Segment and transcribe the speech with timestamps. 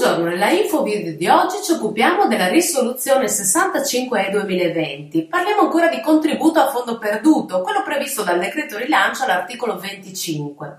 [0.00, 5.26] Buongiorno, nella info video di oggi ci occupiamo della risoluzione 65E 2020.
[5.26, 10.76] Parliamo ancora di contributo a fondo perduto, quello previsto dal decreto rilancio all'articolo 25.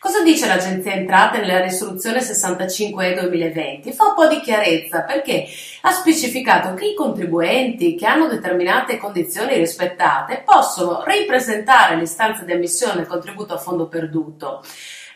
[0.00, 3.92] Cosa dice l'Agenzia Entrate nella risoluzione 65E 2020?
[3.92, 5.46] Fa un po' di chiarezza perché
[5.82, 12.96] ha specificato che i contribuenti che hanno determinate condizioni rispettate possono ripresentare l'istanza di ammissione
[12.96, 14.62] del contributo a fondo perduto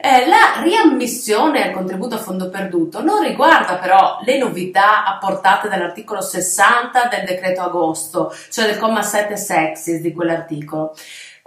[0.00, 6.20] eh, la riammissione al contributo a fondo perduto non riguarda però le novità apportate dall'articolo
[6.20, 10.94] 60 del decreto agosto, cioè del comma 7 sexis di quell'articolo.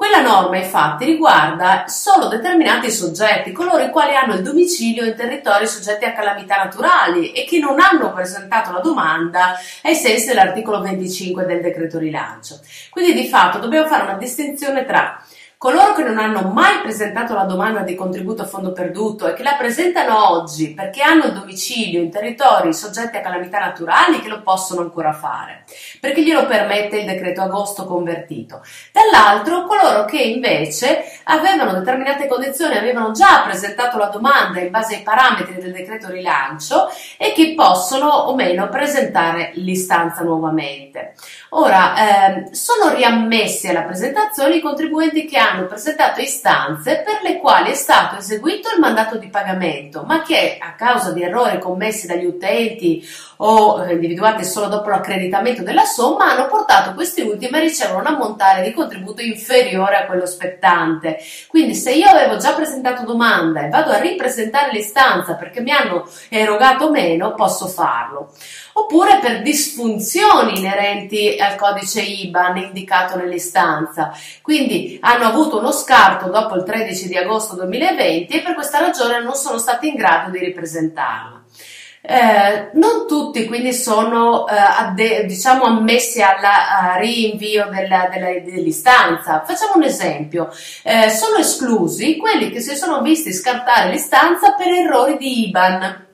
[0.02, 5.68] Quella norma infatti riguarda solo determinati soggetti, coloro i quali hanno il domicilio in territori
[5.68, 11.46] soggetti a calamità naturali e che non hanno presentato la domanda ai sensi dell'articolo 25
[11.46, 12.60] del decreto rilancio.
[12.90, 15.24] Quindi di fatto dobbiamo fare una distinzione tra
[15.62, 19.44] Coloro che non hanno mai presentato la domanda di contributo a fondo perduto e che
[19.44, 24.42] la presentano oggi perché hanno il domicilio in territori soggetti a calamità naturali che lo
[24.42, 25.66] possono ancora fare,
[26.00, 28.64] perché glielo permette il decreto agosto convertito.
[28.92, 35.02] Dall'altro, coloro che invece avevano determinate condizioni, avevano già presentato la domanda in base ai
[35.04, 36.90] parametri del decreto rilancio
[37.20, 41.14] e che possono o meno presentare l'istanza nuovamente.
[41.50, 47.72] Ora, ehm, sono riammessi alla presentazione i contribuenti che hanno presentato istanze per le quali
[47.72, 52.26] è stato eseguito il mandato di pagamento, ma che a causa di errori commessi dagli
[52.26, 53.06] utenti
[53.38, 58.62] o individuati solo dopo l'accreditamento della somma hanno portato questi ultimi a ricevere un ammontare
[58.62, 61.18] di contributo inferiore a quello spettante.
[61.48, 66.08] Quindi se io avevo già presentato domanda e vado a ripresentare l'istanza perché mi hanno
[66.30, 68.32] erogato meno, posso farlo
[68.74, 74.12] oppure per disfunzioni inerenti al codice IBAN indicato nell'istanza.
[74.42, 79.22] Quindi hanno avuto uno scarto dopo il 13 di agosto 2020 e per questa ragione
[79.22, 81.40] non sono stati in grado di ripresentarla.
[82.04, 86.36] Eh, non tutti quindi sono eh, adde, diciamo ammessi al
[87.00, 89.44] rinvio della, della, dell'istanza.
[89.46, 90.50] Facciamo un esempio:
[90.84, 96.10] eh, sono esclusi quelli che si sono visti scartare l'istanza per errori di IBAN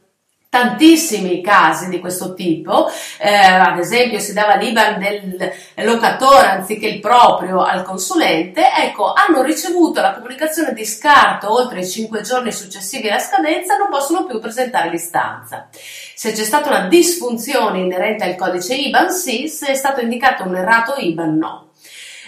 [0.50, 5.54] tantissimi casi di questo tipo, eh, ad esempio si dava l'IBAN del
[5.86, 11.88] locatore anziché il proprio al consulente, ecco, hanno ricevuto la comunicazione di scarto oltre i
[11.88, 15.68] 5 giorni successivi alla scadenza, non possono più presentare l'istanza.
[15.72, 20.56] Se c'è stata una disfunzione inerente al codice IBAN, sì, se è stato indicato un
[20.56, 21.67] errato IBAN, no.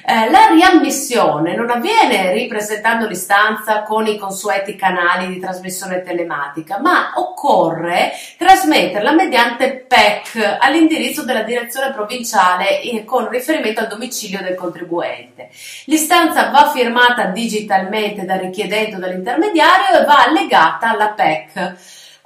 [0.09, 7.11] Eh, la riammissione non avviene ripresentando l'istanza con i consueti canali di trasmissione telematica, ma
[7.13, 15.49] occorre trasmetterla mediante PEC all'indirizzo della direzione provinciale con riferimento al domicilio del contribuente.
[15.85, 21.75] L'istanza va firmata digitalmente dal richiedente o dall'intermediario e va allegata alla PEC.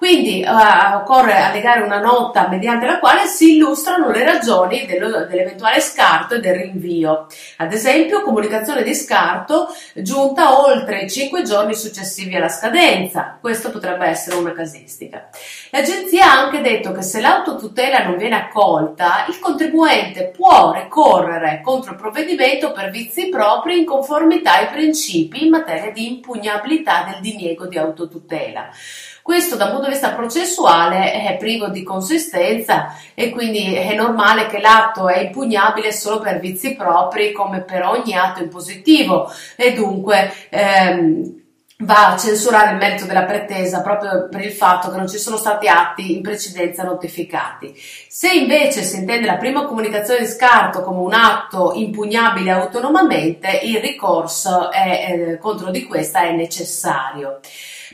[0.03, 5.79] Quindi uh, occorre allegare una nota mediante la quale si illustrano le ragioni dello, dell'eventuale
[5.79, 7.27] scarto e del rinvio.
[7.55, 13.37] Ad esempio, comunicazione di scarto giunta oltre i 5 giorni successivi alla scadenza.
[13.39, 15.29] Questo potrebbe essere una casistica.
[15.69, 21.93] L'agenzia ha anche detto che se l'autotutela non viene accolta, il contribuente può ricorrere contro
[21.93, 27.67] il provvedimento per vizi propri in conformità ai principi in materia di impugnabilità del diniego
[27.67, 28.69] di autotutela.
[29.23, 34.47] Questo da un punto di vista processuale è privo di consistenza e quindi è normale
[34.47, 40.29] che l'atto è impugnabile solo per vizi propri come per ogni atto impositivo e dunque
[40.49, 41.41] ehm,
[41.77, 45.37] va a censurare il merito della pretesa proprio per il fatto che non ci sono
[45.37, 47.73] stati atti in precedenza notificati.
[48.09, 53.79] Se invece si intende la prima comunicazione di scarto come un atto impugnabile autonomamente, il
[53.79, 57.39] ricorso è, eh, contro di questa è necessario.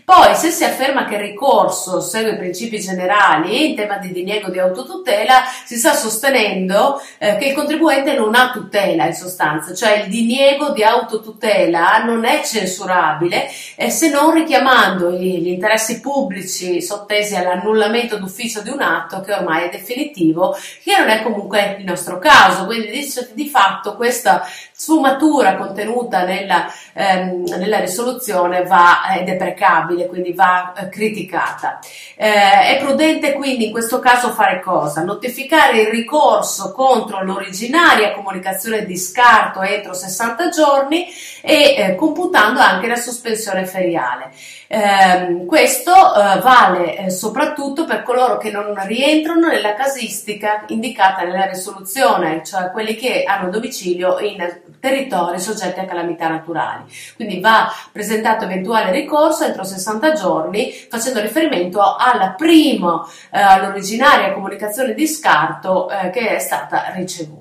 [0.03, 4.49] Poi, se si afferma che il ricorso segue i principi generali in tema di diniego
[4.49, 10.03] di autotutela, si sta sostenendo eh, che il contribuente non ha tutela in sostanza, cioè
[10.03, 16.81] il diniego di autotutela non è censurabile eh, se non richiamando gli, gli interessi pubblici
[16.81, 21.85] sottesi all'annullamento d'ufficio di un atto che ormai è definitivo, che non è comunque il
[21.85, 22.65] nostro caso.
[22.65, 24.45] Quindi di, di fatto questa
[24.79, 31.79] sfumatura contenuta nella, ehm, nella risoluzione va, è deprecabile, quindi va eh, criticata.
[32.15, 35.03] Eh, è prudente quindi in questo caso fare cosa?
[35.03, 41.07] Notificare il ricorso contro l'originaria comunicazione di scarto entro 60 giorni
[41.41, 44.31] e eh, computando anche la sospensione feriale.
[44.67, 51.47] Eh, questo eh, vale eh, soprattutto per coloro che non rientrano nella casistica indicata nella
[51.47, 54.37] risoluzione, cioè quelli che hanno domicilio in
[54.79, 56.83] territori soggetti a calamità naturali.
[57.15, 64.93] Quindi va presentato eventuale ricorso entro 60 giorni facendo riferimento alla prima, eh, all'originaria comunicazione
[64.93, 67.38] di scarto eh, che è stata ricevuta.